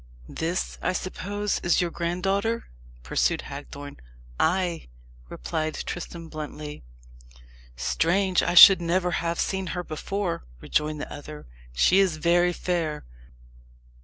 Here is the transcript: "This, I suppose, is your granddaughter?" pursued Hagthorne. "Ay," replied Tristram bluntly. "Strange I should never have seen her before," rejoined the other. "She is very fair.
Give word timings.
"This, 0.27 0.79
I 0.81 0.93
suppose, 0.93 1.59
is 1.59 1.79
your 1.79 1.91
granddaughter?" 1.91 2.65
pursued 3.03 3.43
Hagthorne. 3.43 3.97
"Ay," 4.39 4.87
replied 5.29 5.75
Tristram 5.75 6.27
bluntly. 6.27 6.81
"Strange 7.75 8.41
I 8.41 8.55
should 8.55 8.81
never 8.81 9.11
have 9.11 9.39
seen 9.39 9.67
her 9.77 9.83
before," 9.83 10.43
rejoined 10.59 10.99
the 11.01 11.13
other. 11.13 11.45
"She 11.71 11.99
is 11.99 12.17
very 12.17 12.51
fair. 12.51 13.05